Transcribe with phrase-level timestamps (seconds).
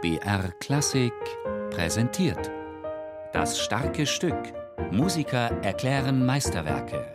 [0.00, 1.12] BR Klassik
[1.72, 2.52] präsentiert.
[3.32, 4.36] Das starke Stück.
[4.92, 7.12] Musiker erklären Meisterwerke.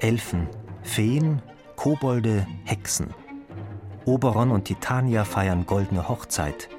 [0.00, 0.46] Elfen,
[0.82, 1.40] Feen,
[1.84, 3.12] Kobolde, Hexen.
[4.06, 6.70] Oberon und Titania feiern goldene Hochzeit.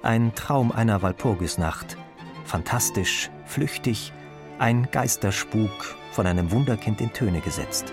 [0.00, 1.96] Ein Traum einer Walpurgisnacht.
[2.44, 4.12] Fantastisch, flüchtig,
[4.60, 7.92] ein Geisterspuk, von einem Wunderkind in Töne gesetzt.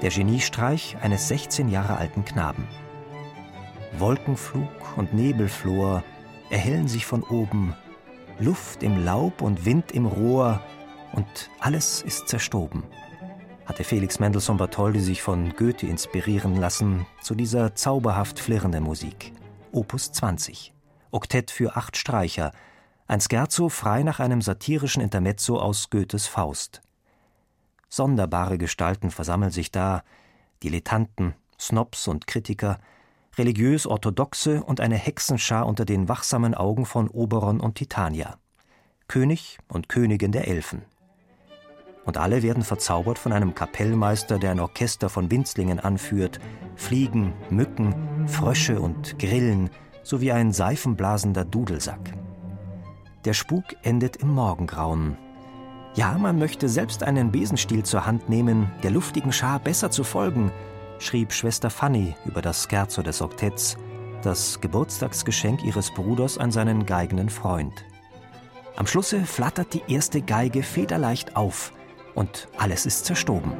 [0.00, 2.66] Der Geniestreich eines 16 Jahre alten Knaben.
[3.98, 6.02] Wolkenflug und Nebelflor
[6.48, 7.74] erhellen sich von oben
[8.38, 10.60] Luft im Laub und Wind im Rohr
[11.12, 12.82] und alles ist zerstoben.
[13.66, 19.32] Hatte Felix Mendelssohn Bartholdy sich von Goethe inspirieren lassen zu dieser zauberhaft flirrenden Musik.
[19.70, 20.72] Opus 20.
[21.10, 22.52] Oktett für acht Streicher.
[23.06, 26.80] Ein Scherzo frei nach einem satirischen Intermezzo aus Goethes Faust.
[27.88, 30.02] Sonderbare Gestalten versammeln sich da,
[30.62, 32.78] Dilettanten, Snobs und Kritiker,
[33.38, 38.36] religiös-orthodoxe und eine Hexenschar unter den wachsamen Augen von Oberon und Titania.
[39.08, 40.82] König und Königin der Elfen.
[42.04, 46.40] Und alle werden verzaubert von einem Kapellmeister, der ein Orchester von Winzlingen anführt,
[46.74, 47.94] Fliegen, Mücken,
[48.26, 49.70] Frösche und Grillen,
[50.02, 52.14] sowie ein seifenblasender Dudelsack.
[53.24, 55.16] Der Spuk endet im Morgengrauen.
[55.94, 60.50] Ja, man möchte selbst einen Besenstiel zur Hand nehmen, der luftigen Schar besser zu folgen,
[61.02, 63.76] schrieb Schwester Fanny über das Scherzo des Oktetts,
[64.22, 67.84] das Geburtstagsgeschenk ihres Bruders an seinen geigenden Freund.
[68.76, 71.72] Am Schlusse flattert die erste Geige federleicht auf
[72.14, 73.52] und alles ist zerstoben.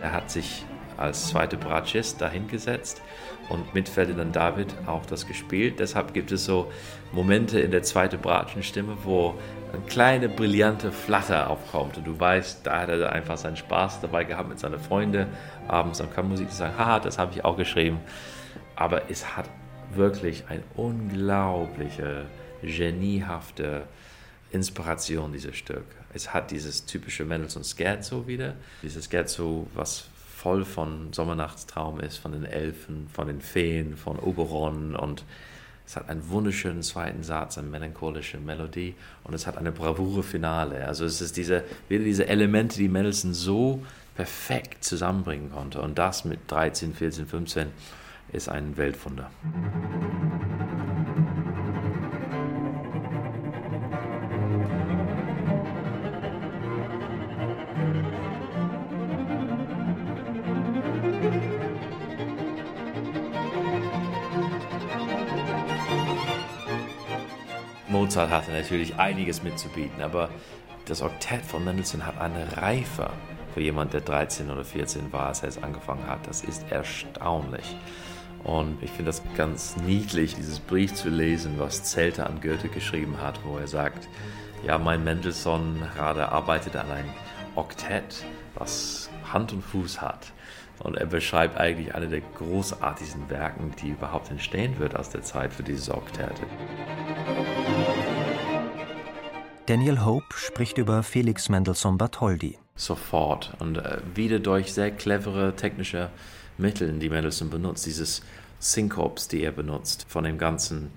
[0.00, 0.64] Er hat sich
[1.02, 3.02] als zweiter Bratschist dahingesetzt
[3.48, 5.78] und mit Ferdinand David auch das gespielt.
[5.78, 6.70] Deshalb gibt es so
[7.12, 9.34] Momente in der zweiten Bratschenstimme, wo
[9.72, 14.24] eine kleine brillante Flatter aufkommt und du weißt, da hat er einfach seinen Spaß dabei
[14.24, 15.26] gehabt mit seinen Freunden
[15.68, 17.98] abends am Kammermusik zu sagen, haha, das habe ich auch geschrieben.
[18.76, 19.48] Aber es hat
[19.94, 22.26] wirklich eine unglaubliche,
[22.62, 23.82] geniehafte
[24.50, 25.84] Inspiration, dieses Stück.
[26.14, 30.08] Es hat dieses typische Mendelssohn Scherzo wieder, dieses Scherzo, was
[30.42, 35.24] voll von Sommernachtstraum ist, von den Elfen, von den Feen, von Oberon und
[35.86, 40.84] es hat einen wunderschönen zweiten Satz, eine melancholische Melodie und es hat eine bravure Finale.
[40.84, 43.82] Also es ist diese, wieder diese Elemente, die Mendelssohn so
[44.16, 47.68] perfekt zusammenbringen konnte und das mit 13, 14, 15
[48.32, 49.30] ist ein Weltwunder.
[68.12, 70.28] Mozart hatte natürlich einiges mitzubieten, aber
[70.84, 73.08] das Oktett von Mendelssohn hat eine Reife
[73.54, 76.26] für jemand, der 13 oder 14 war, als er es angefangen hat.
[76.26, 77.74] Das ist erstaunlich.
[78.44, 83.16] Und ich finde das ganz niedlich, dieses Brief zu lesen, was Zelte an Goethe geschrieben
[83.18, 84.06] hat, wo er sagt,
[84.62, 87.10] ja, mein Mendelssohn gerade arbeitet an einem
[87.54, 90.32] Oktett, was Hand und Fuß hat.
[90.80, 95.54] Und er beschreibt eigentlich eine der großartigsten Werken, die überhaupt entstehen wird aus der Zeit
[95.54, 96.34] für dieses Oktett.
[99.66, 102.58] Daniel Hope spricht über Felix Mendelssohn Bartholdy.
[102.74, 106.10] Sofort und äh, wieder durch sehr clevere technische
[106.58, 108.22] Mittel, die Mendelssohn benutzt, dieses
[108.58, 110.90] Syncops, die er benutzt, von dem ganzen,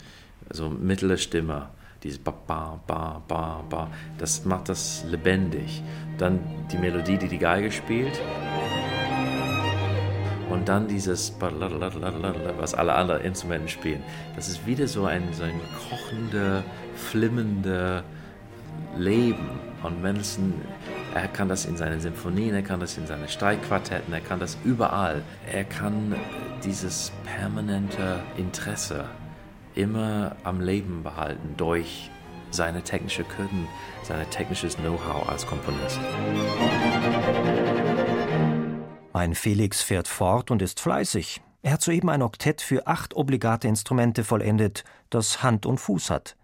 [0.50, 1.70] also mittlere Stimme,
[2.04, 5.84] dieses ba ba ba ba ba, das macht das lebendig.
[6.18, 6.40] Dann
[6.72, 8.20] die Melodie, die die Geige spielt.
[10.50, 14.04] Und dann dieses, was alle anderen Instrumente spielen.
[14.36, 15.60] Das ist wieder so ein, so ein
[15.90, 16.64] kochende,
[16.96, 18.04] flimmende
[18.98, 19.50] Leben.
[19.84, 20.54] Und Mendelssohn,
[21.14, 24.58] er kann das in seinen Symphonien, er kann das in seinen Streikquartetten, er kann das
[24.64, 25.22] überall.
[25.52, 26.16] Er kann
[26.64, 29.06] dieses permanente Interesse
[29.76, 32.10] immer am Leben behalten durch
[32.50, 33.68] seine technische Können,
[34.04, 36.00] sein technisches Know-how als Komponist.
[39.14, 41.42] Mein Felix fährt fort und ist fleißig.
[41.62, 46.36] Er hat soeben ein Oktett für acht obligate Instrumente vollendet, das Hand und Fuß hat.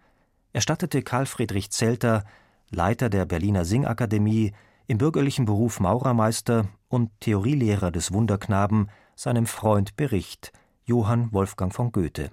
[0.53, 2.25] Er stattete Karl Friedrich Zelter,
[2.69, 4.53] Leiter der Berliner Singakademie,
[4.87, 10.51] im bürgerlichen Beruf Maurermeister und Theorielehrer des Wunderknaben, seinem Freund Bericht,
[10.83, 12.31] Johann Wolfgang von Goethe.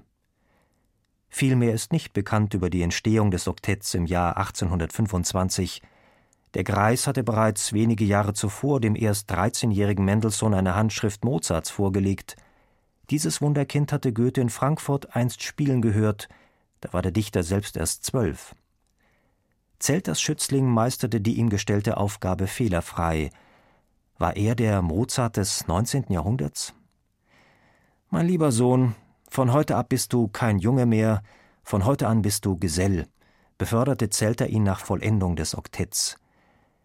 [1.29, 5.82] Viel mehr ist nicht bekannt über die Entstehung des Oktetts im Jahr 1825.
[6.55, 12.37] Der Greis hatte bereits wenige Jahre zuvor dem erst 13-jährigen Mendelssohn eine Handschrift Mozarts vorgelegt.
[13.11, 16.29] Dieses Wunderkind hatte Goethe in Frankfurt einst spielen gehört,
[16.81, 18.55] da war der Dichter selbst erst zwölf.
[19.79, 23.31] Zelters Schützling meisterte die ihm gestellte Aufgabe fehlerfrei.
[24.19, 26.07] War er der Mozart des 19.
[26.09, 26.75] Jahrhunderts?
[28.11, 28.95] Mein lieber Sohn,
[29.31, 31.23] von heute ab bist du kein Junge mehr,
[31.63, 33.07] von heute an bist du Gesell,
[33.59, 36.17] beförderte Zelter ihn nach Vollendung des Oktetts.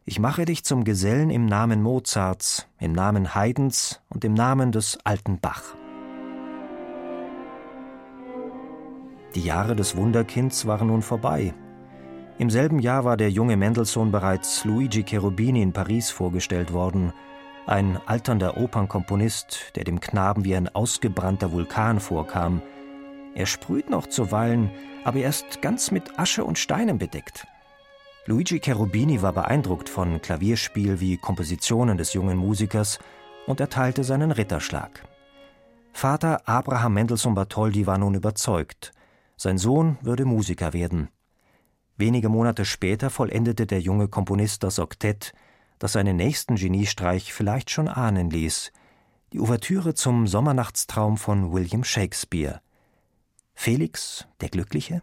[0.05, 4.99] Ich mache dich zum Gesellen im Namen Mozarts, im Namen Haydns und im Namen des
[5.05, 5.75] alten Bach.
[9.35, 11.53] Die Jahre des Wunderkinds waren nun vorbei.
[12.37, 17.13] Im selben Jahr war der junge Mendelssohn bereits Luigi Cherubini in Paris vorgestellt worden,
[17.65, 22.61] ein alternder Opernkomponist, der dem Knaben wie ein ausgebrannter Vulkan vorkam.
[23.35, 24.69] Er sprüht noch zuweilen,
[25.03, 27.47] aber er ist ganz mit Asche und Steinen bedeckt.
[28.25, 32.99] Luigi Cherubini war beeindruckt von Klavierspiel wie Kompositionen des jungen Musikers
[33.47, 35.03] und erteilte seinen Ritterschlag.
[35.91, 38.93] Vater Abraham Mendelssohn Bartholdy war nun überzeugt,
[39.43, 41.09] sein Sohn würde Musiker werden.
[41.97, 45.33] Wenige Monate später vollendete der junge Komponist das Oktett,
[45.79, 48.71] das seinen nächsten Geniestreich vielleicht schon ahnen ließ,
[49.33, 52.61] die Ouvertüre zum Sommernachtstraum von William Shakespeare.
[53.53, 55.01] Felix, der Glückliche?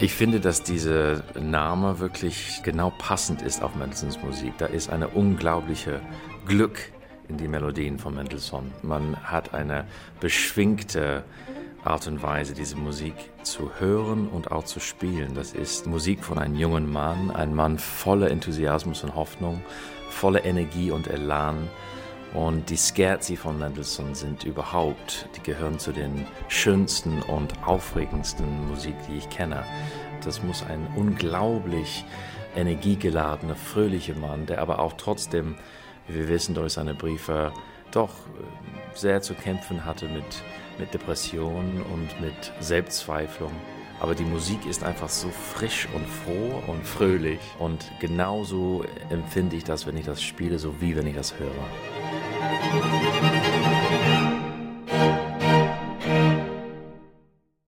[0.00, 4.54] Ich finde, dass dieser Name wirklich genau passend ist auf Mendelssohns Musik.
[4.58, 6.00] Da ist eine unglaubliche
[6.44, 6.92] Glück
[7.28, 8.72] in die Melodien von Mendelssohn.
[8.82, 9.84] Man hat eine
[10.20, 11.24] beschwingte
[11.84, 15.34] Art und Weise, diese Musik zu hören und auch zu spielen.
[15.34, 19.62] Das ist Musik von einem jungen Mann, ein Mann voller Enthusiasmus und Hoffnung,
[20.10, 21.68] voller Energie und Elan.
[22.34, 28.94] Und die Scherzi von Mendelssohn sind überhaupt, die gehören zu den schönsten und aufregendsten Musik,
[29.08, 29.64] die ich kenne.
[30.24, 32.04] Das muss ein unglaublich
[32.54, 35.54] energiegeladener, fröhlicher Mann, der aber auch trotzdem,
[36.08, 37.52] wir wissen durch seine Briefe,
[37.92, 40.24] doch äh, sehr zu kämpfen hatte mit
[40.78, 43.52] mit Depressionen und mit Selbstzweiflung.
[44.00, 47.40] Aber die Musik ist einfach so frisch und froh und fröhlich.
[47.58, 51.50] Und genauso empfinde ich das, wenn ich das spiele, so wie wenn ich das höre.